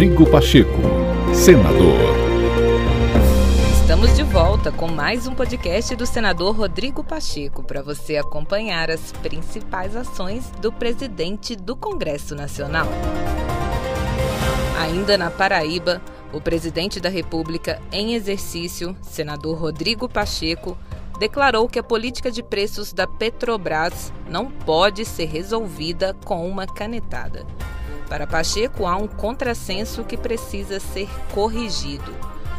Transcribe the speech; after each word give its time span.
Rodrigo 0.00 0.30
Pacheco, 0.30 0.80
senador. 1.34 1.98
Estamos 3.82 4.16
de 4.16 4.22
volta 4.22 4.72
com 4.72 4.88
mais 4.88 5.26
um 5.26 5.34
podcast 5.34 5.94
do 5.94 6.06
senador 6.06 6.56
Rodrigo 6.56 7.04
Pacheco 7.04 7.62
para 7.62 7.82
você 7.82 8.16
acompanhar 8.16 8.90
as 8.90 9.12
principais 9.12 9.94
ações 9.94 10.50
do 10.52 10.72
presidente 10.72 11.54
do 11.54 11.76
Congresso 11.76 12.34
Nacional. 12.34 12.86
Ainda 14.80 15.18
na 15.18 15.30
Paraíba, 15.30 16.00
o 16.32 16.40
presidente 16.40 16.98
da 16.98 17.10
República 17.10 17.78
em 17.92 18.14
exercício, 18.14 18.96
senador 19.02 19.58
Rodrigo 19.58 20.08
Pacheco, 20.08 20.78
declarou 21.18 21.68
que 21.68 21.78
a 21.78 21.82
política 21.82 22.30
de 22.30 22.42
preços 22.42 22.90
da 22.90 23.06
Petrobras 23.06 24.10
não 24.26 24.46
pode 24.46 25.04
ser 25.04 25.26
resolvida 25.26 26.16
com 26.24 26.48
uma 26.48 26.66
canetada. 26.66 27.44
Para 28.10 28.26
Pacheco, 28.26 28.86
há 28.86 28.96
um 28.96 29.06
contrassenso 29.06 30.02
que 30.02 30.16
precisa 30.16 30.80
ser 30.80 31.08
corrigido. 31.32 32.12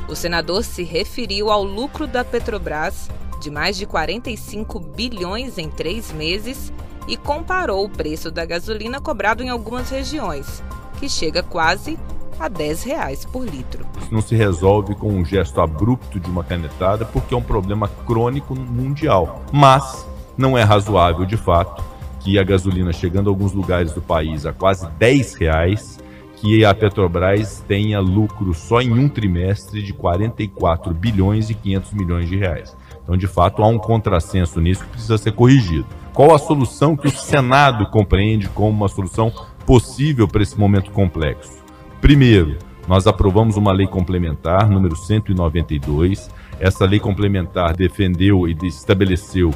O 0.07 0.15
senador 0.15 0.63
se 0.63 0.81
referiu 0.81 1.51
ao 1.51 1.61
lucro 1.61 2.07
da 2.07 2.23
Petrobras, 2.23 3.09
de 3.41 3.51
mais 3.51 3.75
de 3.75 3.85
45 3.85 4.79
bilhões 4.79 5.57
em 5.57 5.69
três 5.69 6.09
meses, 6.13 6.71
e 7.05 7.17
comparou 7.17 7.83
o 7.83 7.89
preço 7.89 8.31
da 8.31 8.45
gasolina 8.45 9.01
cobrado 9.01 9.43
em 9.43 9.49
algumas 9.49 9.89
regiões, 9.89 10.63
que 10.97 11.09
chega 11.09 11.43
quase 11.43 11.99
a 12.39 12.47
10 12.47 12.83
reais 12.83 13.25
por 13.25 13.45
litro. 13.45 13.85
Isso 14.01 14.13
não 14.13 14.21
se 14.21 14.35
resolve 14.35 14.95
com 14.95 15.09
um 15.09 15.25
gesto 15.25 15.59
abrupto 15.59 16.17
de 16.17 16.29
uma 16.29 16.45
canetada, 16.45 17.03
porque 17.03 17.33
é 17.33 17.37
um 17.37 17.43
problema 17.43 17.89
crônico 18.07 18.55
mundial. 18.55 19.43
Mas 19.51 20.07
não 20.37 20.57
é 20.57 20.63
razoável, 20.63 21.25
de 21.25 21.35
fato, 21.35 21.83
que 22.23 22.37
a 22.37 22.43
gasolina 22.43 22.93
chegando 22.93 23.29
a 23.29 23.31
alguns 23.31 23.53
lugares 23.53 23.93
do 23.93 24.01
país 24.01 24.45
a 24.45 24.53
quase 24.53 24.87
10 24.97 25.33
reais, 25.35 25.99
que 26.35 26.65
a 26.65 26.73
Petrobras 26.73 27.63
tenha 27.67 27.99
lucro 27.99 28.53
só 28.53 28.81
em 28.81 28.91
um 28.91 29.07
trimestre 29.07 29.81
de 29.83 29.93
44 29.93 30.93
bilhões 30.93 31.49
e 31.49 31.53
500 31.53 31.93
milhões 31.93 32.29
de 32.29 32.37
reais. 32.37 32.75
Então, 33.03 33.15
de 33.15 33.27
fato, 33.27 33.61
há 33.61 33.67
um 33.67 33.77
contrassenso 33.77 34.59
nisso 34.59 34.83
que 34.83 34.89
precisa 34.91 35.17
ser 35.17 35.33
corrigido. 35.33 35.85
Qual 36.13 36.33
a 36.33 36.39
solução 36.39 36.95
que 36.95 37.07
o 37.07 37.11
Senado 37.11 37.85
compreende 37.87 38.47
como 38.49 38.69
uma 38.69 38.87
solução 38.87 39.31
possível 39.65 40.27
para 40.27 40.41
esse 40.41 40.59
momento 40.59 40.91
complexo? 40.91 41.61
Primeiro, 41.99 42.57
nós 42.87 43.05
aprovamos 43.05 43.55
uma 43.57 43.71
lei 43.71 43.87
complementar, 43.87 44.69
número 44.69 44.95
192. 44.95 46.29
Essa 46.59 46.85
lei 46.85 46.99
complementar 46.99 47.75
defendeu 47.75 48.47
e 48.47 48.57
estabeleceu 48.63 49.51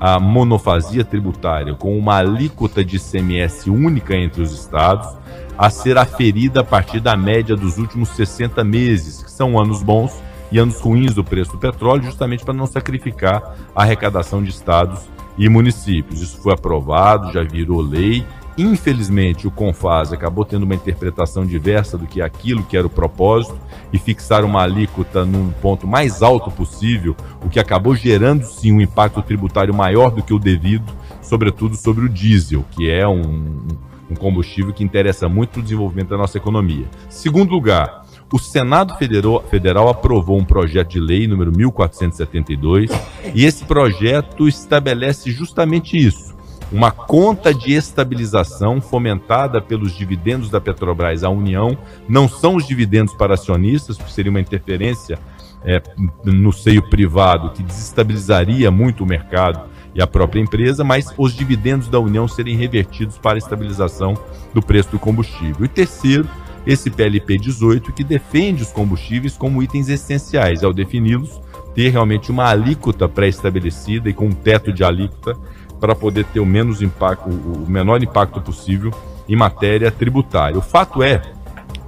a 0.00 0.18
monofasia 0.20 1.04
tributária 1.04 1.74
com 1.74 1.98
uma 1.98 2.16
alíquota 2.16 2.84
de 2.84 2.96
ICMS 2.96 3.70
única 3.70 4.16
entre 4.16 4.42
os 4.42 4.52
estados, 4.52 5.08
a 5.56 5.70
ser 5.70 5.98
aferida 5.98 6.60
a 6.60 6.64
partir 6.64 7.00
da 7.00 7.16
média 7.16 7.56
dos 7.56 7.78
últimos 7.78 8.10
60 8.10 8.62
meses, 8.62 9.22
que 9.22 9.30
são 9.30 9.58
anos 9.58 9.82
bons 9.82 10.22
e 10.52 10.58
anos 10.58 10.80
ruins 10.80 11.14
do 11.14 11.24
preço 11.24 11.52
do 11.52 11.58
petróleo, 11.58 12.04
justamente 12.04 12.44
para 12.44 12.54
não 12.54 12.66
sacrificar 12.66 13.56
a 13.74 13.82
arrecadação 13.82 14.42
de 14.42 14.50
estados 14.50 15.00
e 15.36 15.48
municípios. 15.48 16.20
Isso 16.20 16.40
foi 16.40 16.52
aprovado, 16.52 17.32
já 17.32 17.42
virou 17.42 17.80
lei 17.80 18.24
Infelizmente, 18.58 19.46
o 19.46 19.52
CONFAS 19.52 20.12
acabou 20.12 20.44
tendo 20.44 20.64
uma 20.64 20.74
interpretação 20.74 21.46
diversa 21.46 21.96
do 21.96 22.08
que 22.08 22.20
aquilo 22.20 22.64
que 22.64 22.76
era 22.76 22.88
o 22.88 22.90
propósito 22.90 23.56
e 23.92 23.98
fixar 23.98 24.44
uma 24.44 24.62
alíquota 24.62 25.24
num 25.24 25.50
ponto 25.50 25.86
mais 25.86 26.22
alto 26.24 26.50
possível, 26.50 27.14
o 27.40 27.48
que 27.48 27.60
acabou 27.60 27.94
gerando 27.94 28.42
sim 28.42 28.72
um 28.72 28.80
impacto 28.80 29.22
tributário 29.22 29.72
maior 29.72 30.10
do 30.10 30.24
que 30.24 30.34
o 30.34 30.40
devido, 30.40 30.92
sobretudo 31.22 31.76
sobre 31.76 32.04
o 32.04 32.08
diesel, 32.08 32.64
que 32.72 32.90
é 32.90 33.06
um, 33.06 33.68
um 34.10 34.16
combustível 34.16 34.72
que 34.72 34.82
interessa 34.82 35.28
muito 35.28 35.60
o 35.60 35.62
desenvolvimento 35.62 36.08
da 36.08 36.18
nossa 36.18 36.36
economia. 36.36 36.86
Segundo 37.08 37.52
lugar, 37.52 38.06
o 38.32 38.40
Senado 38.40 38.96
Federal, 38.96 39.40
Federal, 39.48 39.88
aprovou 39.88 40.36
um 40.36 40.44
projeto 40.44 40.90
de 40.90 41.00
lei 41.00 41.28
número 41.28 41.56
1472 41.56 42.90
e 43.32 43.44
esse 43.44 43.64
projeto 43.64 44.48
estabelece 44.48 45.30
justamente 45.30 45.96
isso 45.96 46.27
uma 46.70 46.90
conta 46.90 47.52
de 47.52 47.72
estabilização 47.72 48.80
fomentada 48.80 49.60
pelos 49.60 49.96
dividendos 49.96 50.50
da 50.50 50.60
Petrobras 50.60 51.24
à 51.24 51.30
União. 51.30 51.76
Não 52.08 52.28
são 52.28 52.56
os 52.56 52.66
dividendos 52.66 53.14
para 53.14 53.34
acionistas, 53.34 53.96
porque 53.96 54.12
seria 54.12 54.30
uma 54.30 54.40
interferência 54.40 55.18
é, 55.64 55.82
no 56.24 56.52
seio 56.52 56.82
privado 56.88 57.50
que 57.50 57.62
desestabilizaria 57.62 58.70
muito 58.70 59.02
o 59.02 59.06
mercado 59.06 59.68
e 59.94 60.02
a 60.02 60.06
própria 60.06 60.40
empresa, 60.40 60.84
mas 60.84 61.12
os 61.16 61.32
dividendos 61.32 61.88
da 61.88 61.98
União 61.98 62.28
serem 62.28 62.56
revertidos 62.56 63.18
para 63.18 63.34
a 63.34 63.38
estabilização 63.38 64.14
do 64.52 64.62
preço 64.62 64.90
do 64.90 64.98
combustível. 64.98 65.64
E 65.64 65.68
terceiro, 65.68 66.28
esse 66.66 66.90
PLP 66.90 67.38
18 67.38 67.92
que 67.92 68.04
defende 68.04 68.62
os 68.62 68.70
combustíveis 68.70 69.36
como 69.36 69.62
itens 69.62 69.88
essenciais, 69.88 70.62
ao 70.62 70.72
defini-los, 70.72 71.40
ter 71.74 71.90
realmente 71.90 72.30
uma 72.30 72.48
alíquota 72.48 73.08
pré-estabelecida 73.08 74.10
e 74.10 74.12
com 74.12 74.26
um 74.26 74.32
teto 74.32 74.72
de 74.72 74.84
alíquota 74.84 75.36
para 75.80 75.94
poder 75.94 76.24
ter 76.24 76.40
o 76.40 76.46
menos 76.46 76.82
impacto, 76.82 77.28
o 77.28 77.64
menor 77.68 78.02
impacto 78.02 78.40
possível 78.40 78.92
em 79.28 79.36
matéria 79.36 79.90
tributária. 79.90 80.58
O 80.58 80.62
fato 80.62 81.02
é 81.02 81.22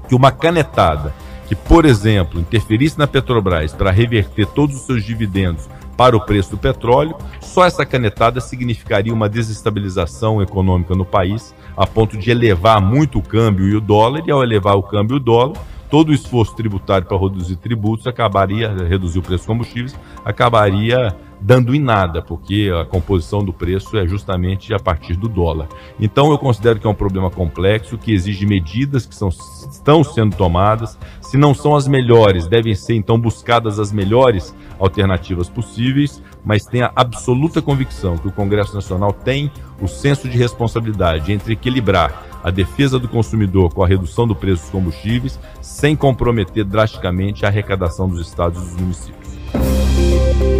que 0.08 0.14
uma 0.14 0.30
canetada 0.30 1.14
que, 1.46 1.54
por 1.54 1.84
exemplo, 1.84 2.38
interferisse 2.38 2.98
na 2.98 3.06
Petrobras 3.06 3.72
para 3.72 3.90
reverter 3.90 4.46
todos 4.46 4.76
os 4.76 4.82
seus 4.82 5.04
dividendos 5.04 5.68
para 5.96 6.16
o 6.16 6.20
preço 6.20 6.52
do 6.52 6.56
petróleo, 6.56 7.14
só 7.40 7.66
essa 7.66 7.84
canetada 7.84 8.40
significaria 8.40 9.12
uma 9.12 9.28
desestabilização 9.28 10.40
econômica 10.40 10.94
no 10.94 11.04
país, 11.04 11.54
a 11.76 11.86
ponto 11.86 12.16
de 12.16 12.30
elevar 12.30 12.80
muito 12.80 13.18
o 13.18 13.22
câmbio 13.22 13.68
e 13.68 13.76
o 13.76 13.80
dólar, 13.80 14.22
e 14.26 14.30
ao 14.30 14.42
elevar 14.42 14.76
o 14.76 14.82
câmbio 14.82 15.16
e 15.16 15.18
o 15.18 15.20
dólar, 15.20 15.56
todo 15.90 16.10
o 16.10 16.14
esforço 16.14 16.54
tributário 16.54 17.06
para 17.06 17.18
reduzir 17.18 17.56
tributos 17.56 18.06
acabaria, 18.06 18.72
reduzir 18.88 19.18
o 19.18 19.22
preço 19.22 19.38
dos 19.38 19.46
combustíveis, 19.46 19.94
acabaria 20.24 21.14
dando 21.40 21.74
em 21.74 21.80
nada, 21.80 22.20
porque 22.20 22.70
a 22.78 22.84
composição 22.84 23.42
do 23.42 23.52
preço 23.52 23.96
é 23.96 24.06
justamente 24.06 24.74
a 24.74 24.78
partir 24.78 25.14
do 25.14 25.28
dólar. 25.28 25.68
Então 25.98 26.30
eu 26.30 26.38
considero 26.38 26.78
que 26.78 26.86
é 26.86 26.90
um 26.90 26.94
problema 26.94 27.30
complexo, 27.30 27.96
que 27.96 28.12
exige 28.12 28.46
medidas 28.46 29.06
que 29.06 29.14
são, 29.14 29.28
estão 29.28 30.04
sendo 30.04 30.36
tomadas. 30.36 30.98
Se 31.20 31.36
não 31.36 31.54
são 31.54 31.74
as 31.74 31.88
melhores, 31.88 32.46
devem 32.46 32.74
ser 32.74 32.94
então 32.94 33.18
buscadas 33.18 33.78
as 33.78 33.90
melhores 33.92 34.54
alternativas 34.78 35.48
possíveis, 35.48 36.22
mas 36.44 36.64
tenha 36.64 36.92
absoluta 36.94 37.62
convicção 37.62 38.18
que 38.18 38.28
o 38.28 38.32
Congresso 38.32 38.74
Nacional 38.74 39.12
tem 39.12 39.50
o 39.80 39.88
senso 39.88 40.28
de 40.28 40.36
responsabilidade 40.36 41.32
entre 41.32 41.52
equilibrar 41.52 42.26
a 42.42 42.50
defesa 42.50 42.98
do 42.98 43.08
consumidor 43.08 43.72
com 43.72 43.84
a 43.84 43.86
redução 43.86 44.26
do 44.26 44.34
preço 44.34 44.62
dos 44.62 44.70
combustíveis, 44.70 45.38
sem 45.60 45.94
comprometer 45.94 46.64
drasticamente 46.64 47.44
a 47.44 47.48
arrecadação 47.48 48.08
dos 48.08 48.26
estados 48.26 48.60
e 48.60 48.64
dos 48.64 48.80
municípios. 48.80 49.39